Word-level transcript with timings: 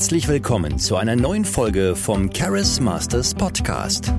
Herzlich 0.00 0.28
willkommen 0.28 0.78
zu 0.78 0.96
einer 0.96 1.14
neuen 1.14 1.44
Folge 1.44 1.94
vom 1.94 2.32
Charis 2.32 2.80
Masters 2.80 3.34
Podcast. 3.34 4.14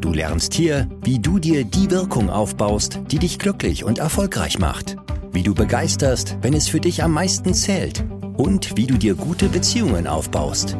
Du 0.00 0.12
lernst 0.12 0.54
hier, 0.54 0.88
wie 1.02 1.18
du 1.18 1.40
dir 1.40 1.64
die 1.64 1.90
Wirkung 1.90 2.30
aufbaust, 2.30 3.00
die 3.10 3.18
dich 3.18 3.40
glücklich 3.40 3.82
und 3.82 3.98
erfolgreich 3.98 4.60
macht. 4.60 4.94
Wie 5.32 5.42
du 5.42 5.52
begeisterst, 5.52 6.36
wenn 6.42 6.54
es 6.54 6.68
für 6.68 6.78
dich 6.78 7.02
am 7.02 7.10
meisten 7.10 7.54
zählt. 7.54 8.04
Und 8.36 8.76
wie 8.76 8.86
du 8.86 8.94
dir 8.94 9.16
gute 9.16 9.48
Beziehungen 9.48 10.06
aufbaust. 10.06 10.76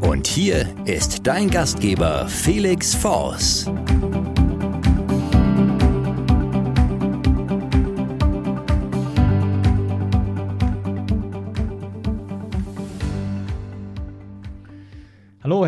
Und 0.00 0.28
hier 0.28 0.68
ist 0.84 1.26
dein 1.26 1.50
Gastgeber 1.50 2.28
Felix 2.28 2.94
Force. 2.94 3.68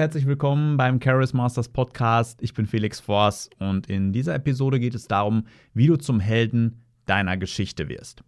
Herzlich 0.02 0.26
willkommen 0.26 0.76
beim 0.76 1.00
Charis 1.00 1.32
Masters 1.32 1.68
Podcast. 1.68 2.42
Ich 2.42 2.54
bin 2.54 2.66
Felix 2.66 2.98
Force 2.98 3.48
und 3.60 3.86
in 3.86 4.12
dieser 4.12 4.34
Episode 4.34 4.80
geht 4.80 4.96
es 4.96 5.06
darum, 5.06 5.46
wie 5.74 5.86
du 5.86 5.94
zum 5.94 6.18
Helden 6.18 6.82
deiner 7.06 7.36
Geschichte 7.36 7.88
wirst. 7.88 8.24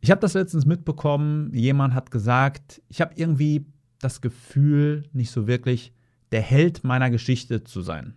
Ich 0.00 0.12
habe 0.12 0.20
das 0.20 0.34
letztens 0.34 0.64
mitbekommen, 0.64 1.52
jemand 1.52 1.94
hat 1.94 2.12
gesagt, 2.12 2.80
ich 2.86 3.00
habe 3.00 3.14
irgendwie 3.16 3.66
das 3.98 4.20
Gefühl, 4.20 5.02
nicht 5.12 5.32
so 5.32 5.48
wirklich 5.48 5.92
der 6.30 6.40
Held 6.40 6.84
meiner 6.84 7.10
Geschichte 7.10 7.64
zu 7.64 7.80
sein. 7.80 8.14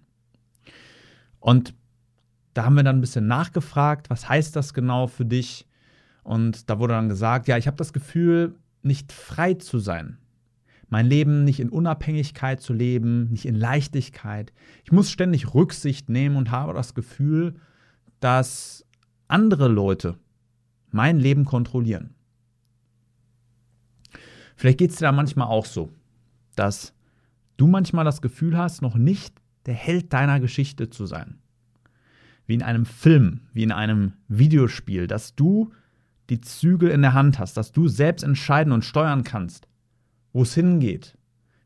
Und 1.40 1.74
da 2.54 2.66
haben 2.66 2.76
wir 2.76 2.84
dann 2.84 2.98
ein 2.98 3.02
bisschen 3.02 3.26
nachgefragt, 3.26 4.12
was 4.12 4.30
heißt 4.30 4.56
das 4.56 4.76
genau 4.76 5.08
für 5.08 5.26
dich? 5.26 5.68
Und 6.22 6.70
da 6.70 6.78
wurde 6.78 6.94
dann 6.94 7.10
gesagt, 7.10 7.48
ja, 7.48 7.58
ich 7.58 7.66
habe 7.66 7.78
das 7.78 7.94
Gefühl, 7.94 8.54
nicht 8.84 9.12
frei 9.12 9.56
zu 9.56 9.80
sein 9.80 10.20
mein 10.90 11.08
Leben 11.08 11.44
nicht 11.44 11.60
in 11.60 11.70
Unabhängigkeit 11.70 12.62
zu 12.62 12.74
leben, 12.74 13.30
nicht 13.32 13.46
in 13.46 13.56
Leichtigkeit. 13.56 14.54
Ich 14.84 14.92
muss 14.92 15.12
ständig 15.12 15.54
Rücksicht 15.54 16.10
nehmen 16.10 16.36
und 16.36 16.52
habe 16.52 16.74
das 16.74 16.94
Gefühl, 16.94 17.56
dass 18.20 18.86
andere 19.28 19.68
Leute 19.68 20.18
mein 20.92 21.20
Leben 21.20 21.46
kontrollieren. 21.46 22.14
Vielleicht 24.56 24.78
geht 24.78 24.92
es 24.92 24.98
dir 24.98 25.06
da 25.06 25.12
manchmal 25.12 25.48
auch 25.48 25.66
so, 25.66 25.92
dass 26.56 26.94
du 27.58 27.68
manchmal 27.68 28.06
das 28.06 28.22
Gefühl 28.22 28.58
hast, 28.58 28.82
noch 28.82 28.96
nicht 28.96 29.36
der 29.66 29.74
Held 29.74 30.14
deiner 30.14 30.40
Geschichte 30.40 30.90
zu 30.90 31.06
sein. 31.06 31.40
Wie 32.46 32.54
in 32.54 32.62
einem 32.62 32.86
Film, 32.86 33.42
wie 33.54 33.64
in 33.64 33.72
einem 33.72 34.14
Videospiel, 34.28 35.08
dass 35.08 35.36
du 35.36 35.74
die 36.30 36.42
Zügel 36.42 36.90
in 36.90 37.02
der 37.02 37.14
Hand 37.14 37.40
hast, 37.40 37.58
dass 37.58 37.72
du 37.72 37.88
selbst 37.88 38.24
entscheiden 38.24 38.72
und 38.72 38.86
steuern 38.86 39.24
kannst 39.24 39.68
wo 40.36 40.42
es 40.42 40.54
hingeht, 40.54 41.18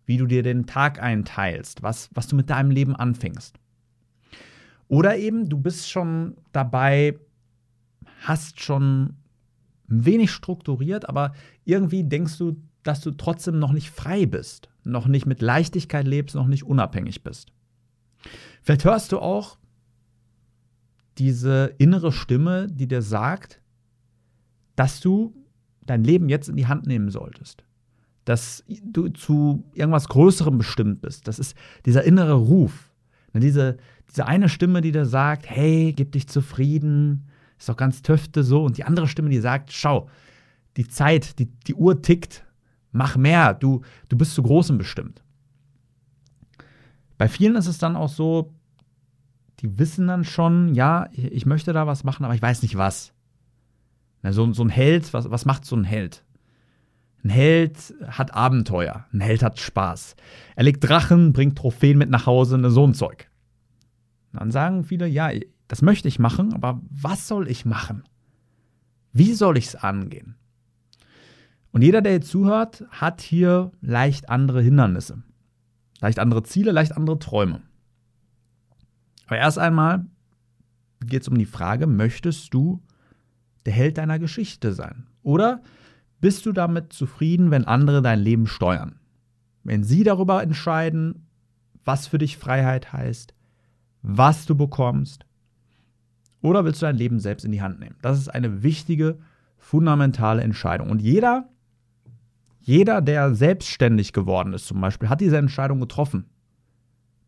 wie 0.06 0.18
du 0.18 0.28
dir 0.28 0.44
den 0.44 0.68
Tag 0.68 1.02
einteilst, 1.02 1.82
was, 1.82 2.08
was 2.14 2.28
du 2.28 2.36
mit 2.36 2.52
deinem 2.52 2.70
Leben 2.70 2.96
anfängst. 2.96 3.58
Oder 4.88 5.18
eben, 5.18 5.50
du 5.50 5.58
bist 5.58 5.90
schon 5.90 6.38
dabei, 6.52 7.18
hast 8.22 8.62
schon 8.62 9.16
ein 9.90 10.06
wenig 10.06 10.30
strukturiert, 10.30 11.10
aber 11.10 11.34
irgendwie 11.66 12.04
denkst 12.04 12.38
du, 12.38 12.62
dass 12.84 13.02
du 13.02 13.10
trotzdem 13.10 13.58
noch 13.58 13.72
nicht 13.72 13.90
frei 13.90 14.28
bist, 14.28 14.70
noch 14.84 15.08
nicht 15.08 15.26
mit 15.26 15.42
Leichtigkeit 15.42 16.06
lebst, 16.08 16.36
noch 16.36 16.46
nicht 16.46 16.64
unabhängig 16.64 17.24
bist. 17.24 17.52
Vielleicht 18.62 18.86
hörst 18.86 19.14
du 19.14 19.18
auch 19.18 19.58
diese 21.18 21.74
innere 21.80 22.12
Stimme, 22.12 22.68
die 22.68 22.88
dir 22.88 23.02
sagt, 23.02 23.64
dass 24.76 25.00
du 25.00 25.34
dein 25.88 26.04
Leben 26.04 26.30
jetzt 26.30 26.50
in 26.50 26.56
die 26.56 26.68
Hand 26.68 26.86
nehmen 26.86 27.10
solltest 27.10 27.64
dass 28.30 28.64
du 28.84 29.10
zu 29.10 29.64
irgendwas 29.74 30.08
Größerem 30.08 30.60
bestimmt 30.60 31.02
bist. 31.02 31.28
Das 31.28 31.40
ist 31.40 31.58
dieser 31.88 32.04
innere 32.04 32.34
Ruf. 32.34 32.94
Ne, 33.34 33.40
diese, 33.40 33.78
diese 34.08 34.28
eine 34.28 34.50
Stimme, 34.50 34.82
die 34.82 34.92
dir 34.92 35.08
sagt, 35.08 35.50
hey, 35.50 35.94
gib 35.94 36.12
dich 36.12 36.28
zufrieden, 36.28 37.28
ist 37.58 37.70
doch 37.70 37.76
ganz 37.76 38.04
töfte 38.04 38.44
so. 38.44 38.64
Und 38.64 38.78
die 38.78 38.84
andere 38.84 39.08
Stimme, 39.08 39.30
die 39.30 39.40
sagt, 39.40 39.72
schau, 39.72 40.10
die 40.78 40.88
Zeit, 40.88 41.40
die, 41.40 41.48
die 41.48 41.74
Uhr 41.74 42.04
tickt, 42.04 42.46
mach 42.92 43.18
mehr, 43.18 43.56
du, 43.56 43.82
du 44.10 44.16
bist 44.16 44.36
zu 44.36 44.44
Großem 44.44 44.78
bestimmt. 44.78 45.24
Bei 47.18 47.28
vielen 47.28 47.56
ist 47.56 47.66
es 47.66 47.80
dann 47.80 47.96
auch 47.96 48.10
so, 48.10 48.54
die 49.62 49.80
wissen 49.80 50.06
dann 50.06 50.24
schon, 50.24 50.76
ja, 50.76 51.10
ich 51.14 51.48
möchte 51.48 51.74
da 51.74 51.88
was 51.88 52.04
machen, 52.04 52.26
aber 52.26 52.36
ich 52.36 52.44
weiß 52.44 52.62
nicht 52.62 52.78
was. 52.78 53.12
Ne, 54.22 54.34
so, 54.34 54.54
so 54.54 54.64
ein 54.64 54.70
Held, 54.70 55.12
was, 55.16 55.32
was 55.32 55.46
macht 55.46 55.66
so 55.66 55.76
ein 55.76 55.84
Held? 55.84 56.24
Ein 57.24 57.30
Held 57.30 57.94
hat 58.08 58.34
Abenteuer, 58.34 59.06
ein 59.12 59.20
Held 59.20 59.44
hat 59.44 59.60
Spaß. 59.60 60.16
Er 60.56 60.64
legt 60.64 60.84
Drachen, 60.88 61.34
bringt 61.34 61.58
Trophäen 61.58 61.98
mit 61.98 62.10
nach 62.10 62.26
Hause, 62.26 62.58
ne, 62.58 62.70
so 62.70 62.86
ein 62.88 62.94
Zeug. 62.94 63.30
Dann 64.32 64.52
sagen 64.52 64.84
viele, 64.84 65.08
ja, 65.08 65.32
das 65.68 65.82
möchte 65.82 66.08
ich 66.08 66.20
machen, 66.20 66.54
aber 66.54 66.82
was 66.90 67.28
soll 67.28 67.50
ich 67.50 67.66
machen? 67.66 68.04
Wie 69.12 69.34
soll 69.34 69.58
ich 69.58 69.68
es 69.68 69.76
angehen? 69.76 70.36
Und 71.72 71.82
jeder, 71.82 72.02
der 72.02 72.14
jetzt 72.14 72.30
zuhört, 72.30 72.86
hat 72.90 73.22
hier 73.22 73.72
leicht 73.82 74.30
andere 74.30 74.62
Hindernisse, 74.62 75.22
leicht 76.00 76.20
andere 76.20 76.44
Ziele, 76.44 76.72
leicht 76.72 76.96
andere 76.96 77.20
Träume. 77.20 77.62
Aber 79.28 79.38
erst 79.38 79.60
einmal 79.60 80.06
geht 81.06 81.22
es 81.24 81.28
um 81.28 81.38
die 81.38 81.46
Frage, 81.46 81.86
möchtest 81.86 82.54
du 82.54 82.82
der 83.66 83.74
Held 83.74 83.98
deiner 83.98 84.20
Geschichte 84.20 84.74
sein? 84.74 85.06
Oder 85.22 85.62
bist 86.22 86.46
du 86.46 86.52
damit 86.52 86.94
zufrieden, 86.94 87.52
wenn 87.52 87.66
andere 87.66 88.02
dein 88.02 88.20
Leben 88.20 88.48
steuern? 88.48 89.00
Wenn 89.64 89.84
sie 89.84 90.04
darüber 90.04 90.42
entscheiden, 90.42 91.28
was 91.86 92.08
für 92.08 92.18
dich 92.18 92.38
Freiheit 92.38 92.94
heißt, 92.94 93.34
was 94.02 94.46
du 94.46 94.56
bekommst? 94.56 95.26
Oder 96.42 96.64
willst 96.64 96.82
du 96.82 96.86
dein 96.86 96.98
Leben 96.98 97.20
selbst 97.20 97.44
in 97.46 97.52
die 97.52 97.62
Hand 97.62 97.80
nehmen? 97.80 97.98
Das 98.02 98.18
ist 98.18 98.30
eine 98.30 98.64
wichtige, 98.64 99.20
fundamentale 99.58 100.42
Entscheidung. 100.42 100.90
Und 100.90 101.02
jeder, 101.02 101.50
jeder, 102.62 103.02
der 103.02 103.36
selbstständig 103.36 104.14
geworden 104.14 104.54
ist 104.54 104.68
zum 104.68 104.80
Beispiel, 104.80 105.10
hat 105.10 105.22
diese 105.22 105.38
Entscheidung 105.38 105.80
getroffen. 105.80 106.26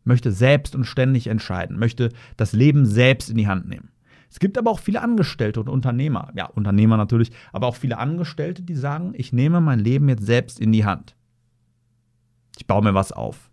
Möchte 0.04 0.32
selbst 0.32 0.74
und 0.74 0.84
ständig 0.84 1.28
entscheiden, 1.28 1.78
möchte 1.78 2.08
das 2.36 2.52
Leben 2.52 2.86
selbst 2.86 3.30
in 3.30 3.36
die 3.36 3.46
Hand 3.46 3.68
nehmen. 3.68 3.91
Es 4.32 4.38
gibt 4.38 4.56
aber 4.56 4.70
auch 4.70 4.78
viele 4.78 5.02
Angestellte 5.02 5.60
und 5.60 5.68
Unternehmer, 5.68 6.32
ja, 6.34 6.46
Unternehmer 6.46 6.96
natürlich, 6.96 7.32
aber 7.52 7.66
auch 7.66 7.76
viele 7.76 7.98
Angestellte, 7.98 8.62
die 8.62 8.74
sagen, 8.74 9.12
ich 9.14 9.34
nehme 9.34 9.60
mein 9.60 9.78
Leben 9.78 10.08
jetzt 10.08 10.24
selbst 10.24 10.58
in 10.58 10.72
die 10.72 10.86
Hand. 10.86 11.14
Ich 12.56 12.66
baue 12.66 12.82
mir 12.82 12.94
was 12.94 13.12
auf. 13.12 13.50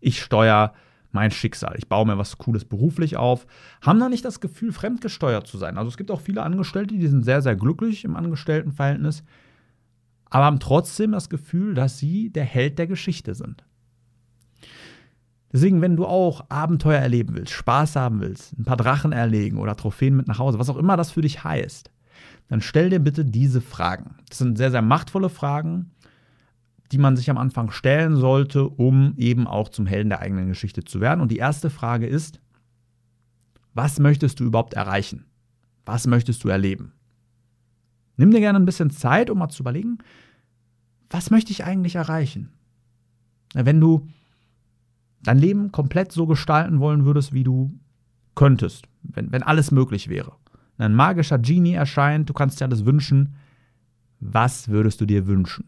Ich 0.00 0.20
steuere 0.20 0.74
mein 1.12 1.30
Schicksal. 1.30 1.76
Ich 1.78 1.88
baue 1.88 2.04
mir 2.04 2.18
was 2.18 2.36
Cooles 2.36 2.64
beruflich 2.64 3.16
auf. 3.16 3.46
Haben 3.80 4.00
da 4.00 4.08
nicht 4.08 4.24
das 4.24 4.40
Gefühl, 4.40 4.72
fremdgesteuert 4.72 5.46
zu 5.46 5.56
sein. 5.56 5.78
Also 5.78 5.88
es 5.88 5.96
gibt 5.96 6.10
auch 6.10 6.20
viele 6.20 6.42
Angestellte, 6.42 6.96
die 6.96 7.06
sind 7.06 7.24
sehr, 7.24 7.40
sehr 7.40 7.54
glücklich 7.54 8.04
im 8.04 8.16
Angestelltenverhältnis, 8.16 9.22
aber 10.30 10.46
haben 10.46 10.58
trotzdem 10.58 11.12
das 11.12 11.30
Gefühl, 11.30 11.74
dass 11.74 11.96
sie 11.96 12.30
der 12.30 12.44
Held 12.44 12.80
der 12.80 12.88
Geschichte 12.88 13.36
sind. 13.36 13.64
Deswegen, 15.56 15.80
wenn 15.80 15.96
du 15.96 16.04
auch 16.04 16.44
Abenteuer 16.50 17.00
erleben 17.00 17.34
willst, 17.34 17.54
Spaß 17.54 17.96
haben 17.96 18.20
willst, 18.20 18.52
ein 18.58 18.64
paar 18.64 18.76
Drachen 18.76 19.12
erlegen 19.12 19.56
oder 19.56 19.74
Trophäen 19.74 20.14
mit 20.14 20.28
nach 20.28 20.38
Hause, 20.38 20.58
was 20.58 20.68
auch 20.68 20.76
immer 20.76 20.98
das 20.98 21.12
für 21.12 21.22
dich 21.22 21.44
heißt, 21.44 21.90
dann 22.48 22.60
stell 22.60 22.90
dir 22.90 22.98
bitte 22.98 23.24
diese 23.24 23.62
Fragen. 23.62 24.16
Das 24.28 24.36
sind 24.36 24.58
sehr, 24.58 24.70
sehr 24.70 24.82
machtvolle 24.82 25.30
Fragen, 25.30 25.92
die 26.92 26.98
man 26.98 27.16
sich 27.16 27.30
am 27.30 27.38
Anfang 27.38 27.70
stellen 27.70 28.16
sollte, 28.16 28.68
um 28.68 29.14
eben 29.16 29.46
auch 29.46 29.70
zum 29.70 29.86
Helden 29.86 30.10
der 30.10 30.20
eigenen 30.20 30.48
Geschichte 30.48 30.84
zu 30.84 31.00
werden. 31.00 31.22
Und 31.22 31.32
die 31.32 31.38
erste 31.38 31.70
Frage 31.70 32.06
ist, 32.06 32.38
was 33.72 33.98
möchtest 33.98 34.40
du 34.40 34.44
überhaupt 34.44 34.74
erreichen? 34.74 35.24
Was 35.86 36.06
möchtest 36.06 36.44
du 36.44 36.50
erleben? 36.50 36.92
Nimm 38.18 38.30
dir 38.30 38.40
gerne 38.40 38.58
ein 38.58 38.66
bisschen 38.66 38.90
Zeit, 38.90 39.30
um 39.30 39.38
mal 39.38 39.48
zu 39.48 39.62
überlegen, 39.62 39.96
was 41.08 41.30
möchte 41.30 41.50
ich 41.50 41.64
eigentlich 41.64 41.94
erreichen? 41.94 42.52
Wenn 43.54 43.80
du 43.80 44.06
dein 45.26 45.38
Leben 45.38 45.72
komplett 45.72 46.12
so 46.12 46.26
gestalten 46.26 46.80
wollen 46.80 47.04
würdest, 47.04 47.32
wie 47.32 47.44
du 47.44 47.78
könntest, 48.34 48.86
wenn, 49.02 49.32
wenn 49.32 49.42
alles 49.42 49.70
möglich 49.70 50.08
wäre. 50.08 50.32
Ein 50.78 50.94
magischer 50.94 51.38
Genie 51.38 51.72
erscheint, 51.72 52.28
du 52.28 52.34
kannst 52.34 52.60
dir 52.60 52.66
alles 52.66 52.84
wünschen. 52.84 53.34
Was 54.20 54.68
würdest 54.68 55.00
du 55.00 55.06
dir 55.06 55.26
wünschen? 55.26 55.64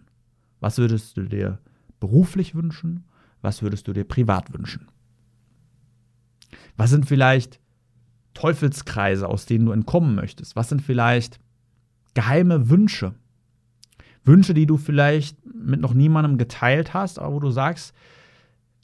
Was 0.60 0.78
würdest 0.78 1.16
du 1.16 1.22
dir 1.22 1.58
beruflich 1.99 2.55
wünschen? 2.55 3.05
Was 3.40 3.62
würdest 3.62 3.88
du 3.88 3.93
dir 3.93 4.05
privat 4.05 4.52
wünschen? 4.52 4.88
Was 6.76 6.90
sind 6.90 7.06
vielleicht 7.06 7.60
Teufelskreise, 8.34 9.28
aus 9.28 9.46
denen 9.46 9.66
du 9.66 9.72
entkommen 9.72 10.14
möchtest? 10.14 10.55
Was 10.56 10.69
sind 10.69 10.82
vielleicht 10.82 11.40
geheime 12.14 12.69
Wünsche? 12.70 13.14
Wünsche, 14.25 14.55
die 14.55 14.66
du 14.66 14.76
vielleicht 14.76 15.38
mit 15.46 15.81
noch 15.81 15.94
niemandem 15.94 16.38
geteilt 16.38 16.94
hast, 16.94 17.19
aber 17.19 17.34
wo 17.34 17.40
du 17.40 17.50
sagst, 17.50 17.94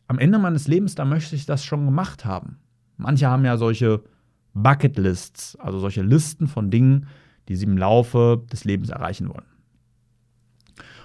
am 0.06 0.18
Ende 0.18 0.38
meines 0.38 0.68
Lebens, 0.68 0.94
da 0.94 1.04
möchte 1.04 1.36
ich 1.36 1.46
das 1.46 1.64
schon 1.64 1.84
gemacht 1.84 2.24
haben. 2.24 2.58
Manche 2.96 3.28
haben 3.28 3.44
ja 3.44 3.56
solche 3.56 4.02
Bucketlists, 4.54 5.56
also 5.56 5.78
solche 5.78 6.02
Listen 6.02 6.46
von 6.46 6.70
Dingen, 6.70 7.06
die 7.48 7.56
sie 7.56 7.66
im 7.66 7.76
Laufe 7.76 8.42
des 8.52 8.64
Lebens 8.64 8.90
erreichen 8.90 9.28
wollen. 9.28 9.46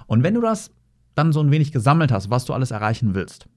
Und 0.07 0.23
wenn 0.23 0.33
du 0.33 0.41
das 0.41 0.71
dann 1.15 1.33
so 1.33 1.41
ein 1.41 1.51
wenig 1.51 1.71
gesammelt 1.71 2.11
hast, 2.11 2.29
was 2.29 2.45
du 2.45 2.53
alles 2.53 2.71
erreichen 2.71 3.13
willst, 3.13 3.47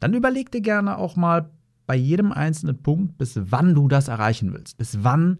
dann 0.00 0.14
überleg 0.14 0.50
dir 0.50 0.60
gerne 0.60 0.98
auch 0.98 1.16
mal 1.16 1.50
bei 1.86 1.96
jedem 1.96 2.32
einzelnen 2.32 2.82
Punkt, 2.82 3.18
bis 3.18 3.38
wann 3.50 3.74
du 3.74 3.88
das 3.88 4.08
erreichen 4.08 4.52
willst. 4.52 4.76
Bis 4.76 5.02
wann 5.02 5.38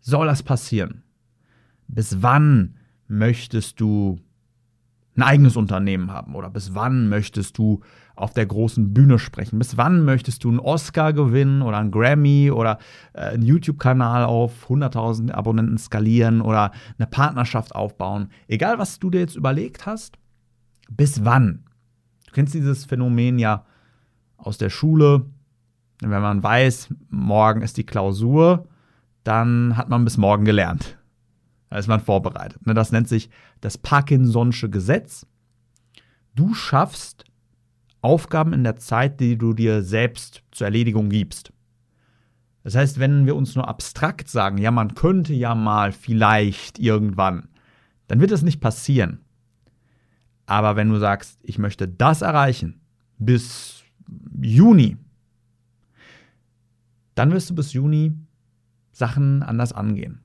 soll 0.00 0.26
das 0.26 0.42
passieren? 0.42 1.02
Bis 1.88 2.22
wann 2.22 2.76
möchtest 3.08 3.80
du 3.80 4.20
ein 5.18 5.22
eigenes 5.22 5.56
Unternehmen 5.56 6.12
haben? 6.12 6.34
Oder 6.34 6.48
bis 6.48 6.74
wann 6.74 7.08
möchtest 7.08 7.58
du 7.58 7.80
auf 8.14 8.32
der 8.32 8.46
großen 8.46 8.94
Bühne 8.94 9.18
sprechen? 9.18 9.58
Bis 9.58 9.76
wann 9.76 10.04
möchtest 10.04 10.44
du 10.44 10.48
einen 10.48 10.60
Oscar 10.60 11.12
gewinnen 11.12 11.62
oder 11.62 11.78
einen 11.78 11.90
Grammy 11.90 12.50
oder 12.50 12.78
äh, 13.12 13.30
einen 13.30 13.42
YouTube-Kanal 13.42 14.24
auf 14.24 14.68
100.000 14.68 15.32
Abonnenten 15.32 15.76
skalieren 15.76 16.40
oder 16.40 16.70
eine 16.98 17.06
Partnerschaft 17.06 17.74
aufbauen? 17.74 18.28
Egal, 18.46 18.78
was 18.78 18.98
du 18.98 19.10
dir 19.10 19.20
jetzt 19.20 19.36
überlegt 19.36 19.86
hast, 19.86 20.16
bis 20.88 21.24
wann? 21.24 21.64
Du 22.26 22.32
kennst 22.32 22.54
dieses 22.54 22.84
Phänomen 22.84 23.38
ja 23.38 23.64
aus 24.36 24.56
der 24.58 24.70
Schule. 24.70 25.26
Wenn 26.00 26.22
man 26.22 26.42
weiß, 26.42 26.94
morgen 27.10 27.62
ist 27.62 27.76
die 27.76 27.86
Klausur, 27.86 28.68
dann 29.24 29.76
hat 29.76 29.88
man 29.88 30.04
bis 30.04 30.16
morgen 30.16 30.44
gelernt. 30.44 30.97
Da 31.70 31.78
ist 31.78 31.88
man 31.88 32.00
vorbereitet. 32.00 32.64
Ne, 32.66 32.74
das 32.74 32.92
nennt 32.92 33.08
sich 33.08 33.30
das 33.60 33.82
Parkinson'sche 33.82 34.68
Gesetz. 34.68 35.26
Du 36.34 36.54
schaffst 36.54 37.24
Aufgaben 38.00 38.52
in 38.52 38.64
der 38.64 38.76
Zeit, 38.76 39.20
die 39.20 39.36
du 39.36 39.52
dir 39.52 39.82
selbst 39.82 40.42
zur 40.52 40.66
Erledigung 40.66 41.08
gibst. 41.08 41.52
Das 42.62 42.74
heißt, 42.74 42.98
wenn 42.98 43.26
wir 43.26 43.34
uns 43.34 43.54
nur 43.54 43.68
abstrakt 43.68 44.28
sagen, 44.28 44.58
ja, 44.58 44.70
man 44.70 44.94
könnte 44.94 45.34
ja 45.34 45.54
mal 45.54 45.92
vielleicht 45.92 46.78
irgendwann, 46.78 47.48
dann 48.06 48.20
wird 48.20 48.30
es 48.30 48.42
nicht 48.42 48.60
passieren. 48.60 49.20
Aber 50.46 50.76
wenn 50.76 50.88
du 50.88 50.98
sagst, 50.98 51.40
ich 51.42 51.58
möchte 51.58 51.88
das 51.88 52.22
erreichen 52.22 52.80
bis 53.18 53.84
Juni, 54.40 54.96
dann 57.14 57.32
wirst 57.32 57.50
du 57.50 57.54
bis 57.54 57.72
Juni 57.72 58.14
Sachen 58.92 59.42
anders 59.42 59.72
angehen. 59.72 60.20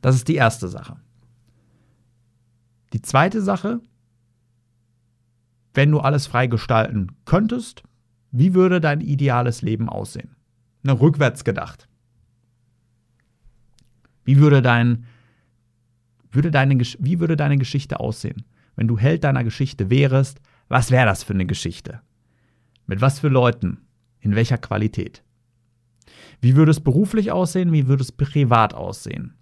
Das 0.00 0.14
ist 0.14 0.28
die 0.28 0.36
erste 0.36 0.68
Sache. 0.68 0.96
Die 2.92 3.02
zweite 3.02 3.40
Sache, 3.40 3.80
wenn 5.74 5.90
du 5.90 6.00
alles 6.00 6.26
frei 6.26 6.46
gestalten 6.46 7.12
könntest, 7.24 7.84
wie 8.32 8.54
würde 8.54 8.80
dein 8.80 9.00
ideales 9.00 9.62
Leben 9.62 9.88
aussehen? 9.88 10.36
Ne, 10.82 10.98
rückwärts 10.98 11.44
gedacht. 11.44 11.88
Wie 14.24 14.38
würde, 14.38 14.62
dein, 14.62 15.06
würde 16.30 16.50
deine, 16.50 16.78
wie 16.78 17.20
würde 17.20 17.36
deine 17.36 17.58
Geschichte 17.58 18.00
aussehen? 18.00 18.44
Wenn 18.76 18.88
du 18.88 18.98
Held 18.98 19.24
deiner 19.24 19.44
Geschichte 19.44 19.90
wärst, 19.90 20.40
was 20.68 20.90
wäre 20.90 21.06
das 21.06 21.22
für 21.24 21.34
eine 21.34 21.46
Geschichte? 21.46 22.00
Mit 22.86 23.00
was 23.00 23.18
für 23.18 23.28
Leuten? 23.28 23.78
In 24.20 24.34
welcher 24.34 24.58
Qualität? 24.58 25.22
Wie 26.40 26.56
würde 26.56 26.70
es 26.70 26.80
beruflich 26.80 27.32
aussehen? 27.32 27.72
Wie 27.72 27.86
würde 27.86 28.02
es 28.02 28.12
privat 28.12 28.74
aussehen? 28.74 29.34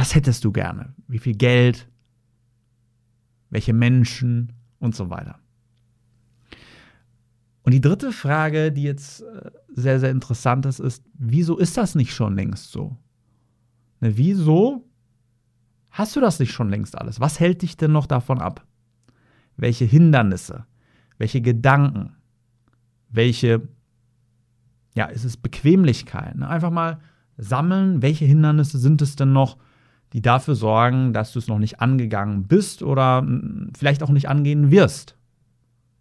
Was 0.00 0.14
hättest 0.14 0.46
du 0.46 0.50
gerne? 0.50 0.94
Wie 1.08 1.18
viel 1.18 1.34
Geld? 1.34 1.86
Welche 3.50 3.74
Menschen 3.74 4.54
und 4.78 4.96
so 4.96 5.10
weiter. 5.10 5.38
Und 7.64 7.74
die 7.74 7.82
dritte 7.82 8.10
Frage, 8.10 8.72
die 8.72 8.84
jetzt 8.84 9.20
äh, 9.20 9.50
sehr, 9.68 10.00
sehr 10.00 10.10
interessant 10.10 10.64
ist, 10.64 10.78
ist, 10.78 11.04
wieso 11.12 11.58
ist 11.58 11.76
das 11.76 11.96
nicht 11.96 12.14
schon 12.14 12.34
längst 12.34 12.72
so? 12.72 12.96
Ne, 14.00 14.16
wieso 14.16 14.88
hast 15.90 16.16
du 16.16 16.20
das 16.20 16.38
nicht 16.38 16.52
schon 16.52 16.70
längst 16.70 16.96
alles? 16.96 17.20
Was 17.20 17.38
hält 17.38 17.60
dich 17.60 17.76
denn 17.76 17.92
noch 17.92 18.06
davon 18.06 18.40
ab? 18.40 18.66
Welche 19.58 19.84
Hindernisse? 19.84 20.64
Welche 21.18 21.42
Gedanken? 21.42 22.16
Welche, 23.10 23.68
ja, 24.94 25.04
ist 25.04 25.24
es 25.24 25.36
Bequemlichkeit? 25.36 26.36
Ne? 26.36 26.48
Einfach 26.48 26.70
mal 26.70 27.00
sammeln, 27.36 28.00
welche 28.00 28.24
Hindernisse 28.24 28.78
sind 28.78 29.02
es 29.02 29.14
denn 29.14 29.34
noch, 29.34 29.58
die 30.12 30.22
dafür 30.22 30.54
sorgen, 30.54 31.12
dass 31.12 31.32
du 31.32 31.38
es 31.38 31.48
noch 31.48 31.58
nicht 31.58 31.80
angegangen 31.80 32.44
bist 32.44 32.82
oder 32.82 33.18
hm, 33.18 33.72
vielleicht 33.76 34.02
auch 34.02 34.10
nicht 34.10 34.28
angehen 34.28 34.70
wirst. 34.70 35.16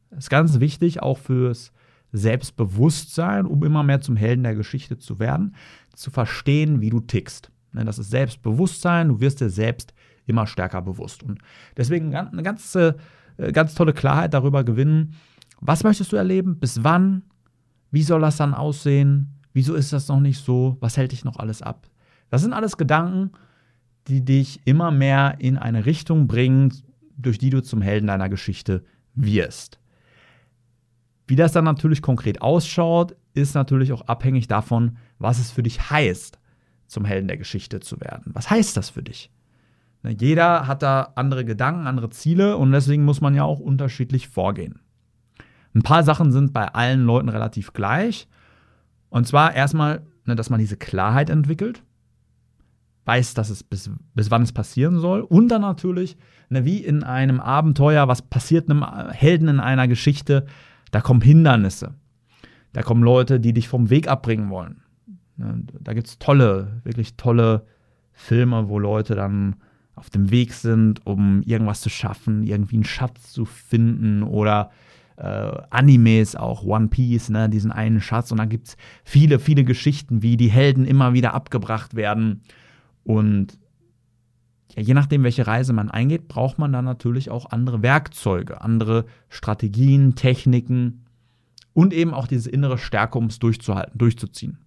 Das 0.09 0.25
ist 0.25 0.29
ganz 0.29 0.59
wichtig, 0.59 1.01
auch 1.01 1.17
fürs 1.17 1.71
Selbstbewusstsein, 2.11 3.45
um 3.45 3.63
immer 3.63 3.83
mehr 3.83 4.01
zum 4.01 4.15
Helden 4.15 4.44
der 4.44 4.56
Geschichte 4.56 4.97
zu 4.97 5.19
werden, 5.19 5.56
zu 5.94 6.09
verstehen, 6.09 6.81
wie 6.81 6.89
du 6.89 7.00
tickst. 7.00 7.51
Ne, 7.71 7.85
das 7.85 8.00
ist 8.00 8.09
Selbstbewusstsein, 8.09 9.09
du 9.09 9.19
wirst 9.19 9.41
dir 9.41 9.50
selbst 9.50 9.94
immer 10.25 10.47
stärker 10.47 10.81
bewusst. 10.81 11.23
Und 11.23 11.39
deswegen 11.77 12.15
eine 12.15 12.44
ganz, 12.44 12.73
äh, 12.75 12.94
ganz 13.51 13.75
tolle 13.75 13.94
Klarheit 13.94 14.33
darüber 14.33 14.63
gewinnen, 14.63 15.15
was 15.61 15.83
möchtest 15.83 16.11
du 16.11 16.15
erleben, 16.15 16.57
bis 16.59 16.83
wann, 16.83 17.23
wie 17.91 18.03
soll 18.03 18.21
das 18.21 18.38
dann 18.38 18.53
aussehen, 18.53 19.39
wieso 19.53 19.75
ist 19.75 19.94
das 19.94 20.07
noch 20.07 20.19
nicht 20.19 20.44
so, 20.44 20.77
was 20.79 20.97
hält 20.97 21.11
dich 21.11 21.25
noch 21.25 21.38
alles 21.38 21.61
ab. 21.61 21.88
Das 22.29 22.41
sind 22.41 22.53
alles 22.53 22.77
Gedanken, 22.77 23.31
die 24.07 24.23
dich 24.23 24.61
immer 24.65 24.91
mehr 24.91 25.35
in 25.39 25.57
eine 25.57 25.85
Richtung 25.85 26.27
bringen, 26.27 26.73
durch 27.17 27.37
die 27.37 27.49
du 27.49 27.61
zum 27.61 27.81
Helden 27.81 28.07
deiner 28.07 28.29
Geschichte 28.29 28.83
wirst. 29.13 29.79
Wie 31.27 31.35
das 31.35 31.51
dann 31.51 31.65
natürlich 31.65 32.01
konkret 32.01 32.41
ausschaut, 32.41 33.15
ist 33.33 33.53
natürlich 33.53 33.91
auch 33.91 34.01
abhängig 34.01 34.47
davon, 34.47 34.97
was 35.19 35.37
es 35.37 35.51
für 35.51 35.61
dich 35.61 35.91
heißt, 35.91 36.39
zum 36.87 37.05
Helden 37.05 37.27
der 37.27 37.37
Geschichte 37.37 37.79
zu 37.81 37.99
werden. 38.01 38.31
Was 38.33 38.49
heißt 38.49 38.75
das 38.75 38.89
für 38.89 39.03
dich? 39.03 39.31
Ne, 40.01 40.15
jeder 40.19 40.65
hat 40.65 40.81
da 40.81 41.11
andere 41.15 41.45
Gedanken, 41.45 41.87
andere 41.87 42.09
Ziele 42.09 42.57
und 42.57 42.71
deswegen 42.71 43.05
muss 43.05 43.21
man 43.21 43.35
ja 43.35 43.43
auch 43.43 43.59
unterschiedlich 43.59 44.27
vorgehen. 44.27 44.79
Ein 45.75 45.83
paar 45.83 46.03
Sachen 46.03 46.31
sind 46.31 46.51
bei 46.51 46.67
allen 46.69 47.05
Leuten 47.05 47.29
relativ 47.29 47.73
gleich. 47.73 48.27
Und 49.09 49.27
zwar 49.27 49.53
erstmal, 49.53 50.01
ne, 50.25 50.35
dass 50.35 50.49
man 50.49 50.59
diese 50.59 50.77
Klarheit 50.77 51.29
entwickelt 51.29 51.83
weiß, 53.09 53.33
dass 53.33 53.50
es 53.50 53.63
bis, 53.63 53.89
bis 54.13 54.29
wann 54.29 54.44
es 54.44 54.51
passieren 54.51 55.00
soll. 55.00 55.21
Und 55.21 55.47
dann 55.47 55.61
natürlich, 55.61 56.15
ne, 56.50 56.63
wie 56.63 56.77
in 56.77 57.03
einem 57.03 57.39
Abenteuer, 57.39 58.07
was 58.07 58.21
passiert 58.21 58.69
einem 58.69 58.85
Helden 59.09 59.47
in 59.47 59.59
einer 59.59 59.88
Geschichte, 59.88 60.45
da 60.91 61.01
kommen 61.01 61.21
Hindernisse. 61.21 61.95
Da 62.71 62.83
kommen 62.83 63.01
Leute, 63.01 63.39
die 63.39 63.53
dich 63.53 63.67
vom 63.67 63.89
Weg 63.89 64.07
abbringen 64.07 64.51
wollen. 64.51 64.83
Ne, 65.38 65.63
da 65.81 65.94
gibt 65.94 66.06
es 66.06 66.19
tolle, 66.19 66.81
wirklich 66.83 67.15
tolle 67.17 67.65
Filme, 68.13 68.69
wo 68.69 68.77
Leute 68.77 69.16
dann 69.16 69.56
auf 69.95 70.11
dem 70.11 70.30
Weg 70.30 70.54
sind, 70.54 71.04
um 71.07 71.42
irgendwas 71.42 71.81
zu 71.81 71.89
schaffen, 71.89 72.44
irgendwie 72.44 72.75
einen 72.75 72.83
Schatz 72.83 73.33
zu 73.33 73.45
finden 73.45 74.21
oder 74.21 74.69
äh, 75.18 75.51
Animes 75.71 76.35
auch, 76.35 76.63
One 76.63 76.89
Piece, 76.89 77.30
ne, 77.30 77.49
diesen 77.49 77.71
einen 77.71 78.01
Schatz. 78.01 78.31
Und 78.31 78.37
dann 78.37 78.49
gibt 78.49 78.68
es 78.68 78.78
viele, 79.04 79.39
viele 79.39 79.63
Geschichten, 79.63 80.21
wie 80.21 80.37
die 80.37 80.51
Helden 80.51 80.85
immer 80.85 81.13
wieder 81.13 81.33
abgebracht 81.33 81.95
werden 81.95 82.44
und 83.09 83.57
ja, 84.75 84.83
je 84.83 84.94
nachdem, 84.94 85.23
welche 85.23 85.47
Reise 85.47 85.73
man 85.73 85.89
eingeht, 85.89 86.28
braucht 86.28 86.59
man 86.59 86.71
dann 86.71 86.85
natürlich 86.85 87.31
auch 87.31 87.49
andere 87.49 87.81
Werkzeuge, 87.81 88.61
andere 88.61 89.06
Strategien, 89.30 90.13
Techniken 90.13 91.06
und 91.73 91.92
eben 91.92 92.13
auch 92.13 92.28
diese 92.28 92.51
innere 92.51 92.78
Stärke, 92.78 93.18
um 93.18 93.25
es 93.25 93.39
durchzuhalten, 93.39 93.97
durchzuziehen. 93.97 94.59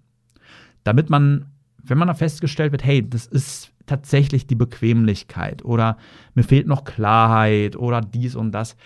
Damit 0.83 1.09
man, 1.09 1.53
wenn 1.85 1.99
man 1.99 2.09
da 2.09 2.15
festgestellt 2.15 2.73
wird, 2.73 2.85
hey, 2.85 3.09
das 3.09 3.27
ist 3.27 3.71
tatsächlich 3.87 4.49
die 4.49 4.57
Bequemlichkeit 4.57 5.65
oder 5.65 5.97
mir 6.35 6.43
fehlt 6.43 6.67
noch 6.67 6.83
Klarheit 6.83 7.77
oder 7.77 8.01
dies 8.01 8.35
und 8.35 8.51
das, 8.51 8.77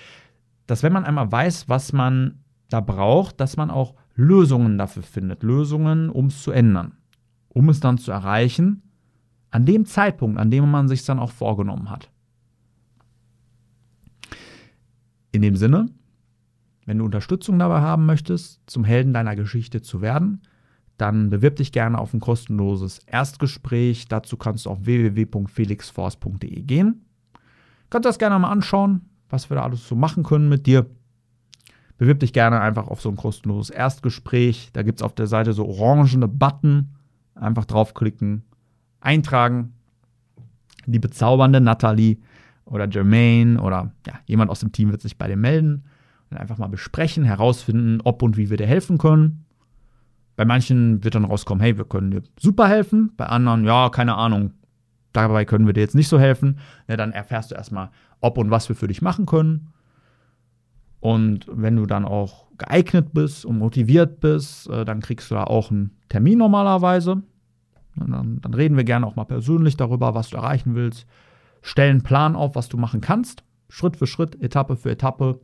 dass 0.67 0.83
wenn 0.83 0.93
man 0.93 1.07
einmal 1.07 1.33
weiß, 1.33 1.67
was 1.67 1.95
man 1.95 2.43
da 2.69 2.83
braucht, 2.83 3.41
dass 3.41 3.57
man 3.57 3.71
auch 3.71 3.95
Lösungen 4.17 4.77
dafür 4.77 5.03
findet, 5.03 5.43
Lösungen, 5.43 6.11
um 6.11 6.27
es 6.27 6.43
zu 6.43 6.51
ändern, 6.51 6.93
um 7.49 7.71
es 7.71 7.81
dann 7.81 7.97
zu 7.97 8.13
erreichen 8.13 8.83
an 9.51 9.67
dem 9.67 9.87
Zeitpunkt, 9.87 10.39
an 10.39 10.51
dem 10.51 10.71
man 10.71 10.89
sich 10.89 11.05
dann 11.05 11.19
auch 11.19 11.31
vorgenommen 11.31 11.91
hat. 11.91 12.11
In 15.33 15.43
dem 15.43 15.57
Sinne, 15.57 15.87
wenn 16.87 16.99
du 16.99 17.05
Unterstützung 17.05 17.59
dabei 17.59 17.81
haben 17.81 18.07
möchtest, 18.07 18.61
zum 18.67 18.85
Helden 18.85 19.13
deiner 19.13 19.37
Geschichte 19.37 19.83
zu 19.83 20.01
werden, 20.01 20.43
dann 20.97 21.31
bewirb 21.31 21.57
dich 21.57 21.73
gerne 21.73 21.99
auf 21.99 22.15
ein 22.15 22.21
kostenloses 22.21 23.01
Erstgespräch. 23.01 24.09
Dazu 24.09 24.37
kannst 24.37 24.67
du 24.67 24.71
auf 24.71 24.87
www.felixforce.de 24.87 26.63
gehen. 26.63 27.05
Kannst 27.91 28.07
das 28.07 28.19
gerne 28.19 28.39
mal 28.39 28.51
anschauen, 28.51 29.03
was 29.29 29.51
wir 29.51 29.57
da 29.57 29.65
alles 29.65 29.87
so 29.87 29.95
machen 29.95 30.23
können 30.23 30.49
mit 30.49 30.67
dir. 30.67 30.87
Bewirb 31.99 32.21
dich 32.21 32.33
gerne 32.33 32.61
einfach 32.61 32.89
auf 32.89 33.01
so 33.01 33.09
ein 33.09 33.17
kostenloses 33.17 33.71
Erstgespräch. 33.71 34.71
Da 34.73 34.83
gibt 34.83 35.01
es 35.01 35.03
auf 35.03 35.15
der 35.15 35.27
Seite 35.27 35.53
so 35.53 35.67
orangene 35.67 36.29
Button. 36.29 36.95
Einfach 37.35 37.67
draufklicken, 37.67 38.45
eintragen. 39.01 39.73
Die 40.87 40.99
bezaubernde 40.99 41.61
Natalie 41.61 42.19
oder 42.65 42.89
Jermaine 42.89 43.61
oder 43.61 43.93
ja, 44.07 44.15
jemand 44.27 44.51
aus 44.51 44.61
dem 44.61 44.73
Team 44.73 44.91
wird 44.91 45.01
sich 45.01 45.19
bei 45.19 45.29
dir 45.29 45.37
melden 45.37 45.85
und 46.31 46.37
einfach 46.37 46.59
mal 46.59 46.69
besprechen, 46.69 47.25
herausfinden, 47.25 48.01
ob 48.05 48.23
und 48.23 48.37
wie 48.37 48.51
wir 48.51 48.57
dir 48.57 48.67
helfen 48.67 48.99
können. 48.99 49.45
Bei 50.37 50.45
manchen 50.45 51.03
wird 51.03 51.15
dann 51.15 51.25
rauskommen, 51.25 51.63
hey, 51.63 51.79
wir 51.79 51.87
können 51.87 52.11
dir 52.11 52.23
super 52.39 52.69
helfen. 52.69 53.13
Bei 53.17 53.27
anderen, 53.27 53.65
ja, 53.65 53.89
keine 53.89 54.17
Ahnung, 54.17 54.53
dabei 55.13 55.45
können 55.45 55.67
wir 55.67 55.73
dir 55.73 55.81
jetzt 55.81 55.95
nicht 55.95 56.09
so 56.09 56.19
helfen. 56.19 56.59
Ja, 56.89 56.97
dann 56.97 57.13
erfährst 57.13 57.51
du 57.51 57.55
erstmal, 57.55 57.91
ob 58.21 58.37
und 58.39 58.51
was 58.51 58.69
wir 58.69 58.77
für 58.77 58.89
dich 58.89 59.01
machen 59.01 59.27
können. 59.27 59.69
Und 61.01 61.47
wenn 61.51 61.77
du 61.77 61.87
dann 61.87 62.05
auch 62.05 62.47
geeignet 62.59 63.13
bist 63.13 63.45
und 63.45 63.59
motiviert 63.59 64.21
bist, 64.21 64.69
äh, 64.69 64.85
dann 64.85 65.01
kriegst 65.01 65.31
du 65.31 65.37
da 65.37 65.45
auch 65.45 65.71
einen 65.71 65.97
Termin 66.09 66.39
normalerweise. 66.39 67.23
Dann, 67.97 68.41
dann, 68.41 68.55
reden 68.55 68.77
wir 68.77 68.85
gerne 68.85 69.07
auch 69.07 69.17
mal 69.17 69.25
persönlich 69.25 69.77
darüber, 69.77 70.15
was 70.15 70.31
du 70.31 70.37
erreichen 70.37 70.75
willst. 70.75 71.07
Stellen 71.63 71.91
einen 71.91 72.03
Plan 72.03 72.37
auf, 72.37 72.55
was 72.55 72.69
du 72.69 72.77
machen 72.77 73.01
kannst. 73.01 73.43
Schritt 73.69 73.97
für 73.97 74.07
Schritt, 74.07 74.41
Etappe 74.41 74.77
für 74.77 74.91
Etappe. 74.91 75.41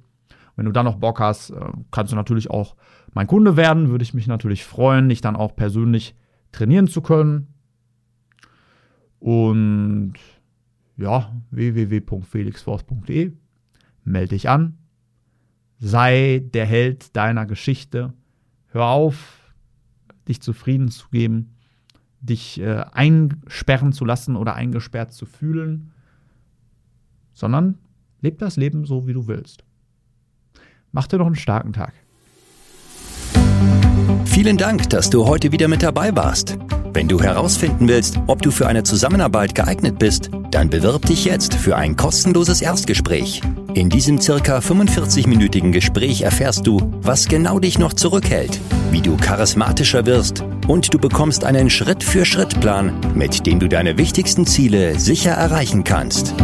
Wenn 0.54 0.66
du 0.66 0.73
dann 0.73 0.85
noch 0.85 0.97
Bock 0.97 1.18
hast, 1.21 1.50
äh, 1.50 1.61
kannst 1.90 2.12
du 2.12 2.16
natürlich 2.16 2.50
auch 2.50 2.76
mein 3.14 3.26
Kunde 3.26 3.56
werden. 3.56 3.90
Würde 3.90 4.02
ich 4.02 4.14
mich 4.14 4.26
natürlich 4.26 4.64
freuen, 4.64 5.09
dich 5.09 5.21
dann 5.21 5.37
auch 5.37 5.56
persönlich 5.56 6.14
trainieren 6.52 6.88
zu 6.88 7.00
können. 7.00 7.49
Und 9.18 10.14
ja, 10.97 11.32
www.felixforce.de. 11.50 13.32
Melde 14.04 14.28
dich 14.28 14.49
an. 14.49 14.78
Sei 15.78 16.42
der 16.52 16.66
Held 16.66 17.16
deiner 17.16 17.47
Geschichte. 17.47 18.12
Hör 18.68 18.87
auf, 18.87 19.52
dich 20.28 20.40
zufrieden 20.40 20.88
zu 20.88 21.09
geben, 21.11 21.54
dich 22.23 22.61
äh, 22.61 22.85
einsperren 22.93 23.93
zu 23.93 24.05
lassen 24.05 24.37
oder 24.37 24.55
eingesperrt 24.55 25.12
zu 25.12 25.26
fühlen, 25.26 25.91
sondern 27.33 27.79
leb 28.21 28.38
das 28.38 28.57
Leben 28.57 28.87
so, 28.87 29.07
wie 29.07 29.12
du 29.12 29.26
willst. 29.26 29.64
Mach 30.93 31.07
dir 31.07 31.19
noch 31.19 31.26
einen 31.26 31.35
starken 31.35 31.73
Tag. 31.73 31.93
Vielen 34.25 34.57
Dank, 34.57 34.88
dass 34.91 35.11
du 35.11 35.26
heute 35.26 35.52
wieder 35.52 35.69
mit 35.69 35.83
dabei 35.83 36.14
warst. 36.14 36.57
Wenn 36.95 37.09
du 37.09 37.21
herausfinden 37.21 37.88
willst, 37.88 38.19
ob 38.26 38.43
du 38.43 38.50
für 38.50 38.67
eine 38.67 38.83
Zusammenarbeit 38.83 39.55
geeignet 39.55 39.99
bist, 39.99 40.31
dann 40.50 40.69
bewirb 40.69 41.07
dich 41.07 41.25
jetzt 41.25 41.55
für 41.55 41.76
ein 41.76 41.97
kostenloses 41.97 42.61
Erstgespräch. 42.61 43.41
In 43.75 43.88
diesem 43.88 44.21
circa 44.21 44.59
45-minütigen 44.59 45.73
Gespräch 45.73 46.23
erfährst 46.23 46.67
du, 46.67 46.79
was 47.00 47.29
genau 47.29 47.59
dich 47.59 47.79
noch 47.79 47.95
zurückhält, 47.95 48.61
wie 48.91 49.00
du 49.00 49.17
charismatischer 49.17 50.05
wirst 50.05 50.45
und 50.66 50.92
du 50.92 50.99
bekommst 50.99 51.45
einen 51.45 51.71
Schritt-für-Schritt-Plan, 51.71 52.92
mit 53.14 53.47
dem 53.47 53.61
du 53.61 53.69
deine 53.69 53.97
wichtigsten 53.99 54.47
Ziele 54.47 54.99
sicher 54.99 55.31
erreichen 55.33 55.85
kannst. 55.85 56.35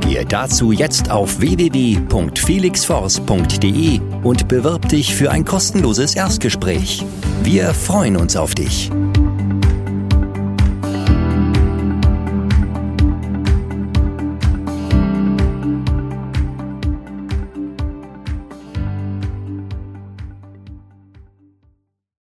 Gehe 0.00 0.24
dazu 0.24 0.72
jetzt 0.72 1.10
auf 1.10 1.40
www.felixforce.de 1.40 4.00
und 4.22 4.48
bewirb 4.48 4.88
dich 4.88 5.14
für 5.14 5.30
ein 5.30 5.44
kostenloses 5.44 6.14
Erstgespräch. 6.14 7.04
Wir 7.42 7.74
freuen 7.74 8.16
uns 8.16 8.34
auf 8.36 8.54
dich. 8.54 8.90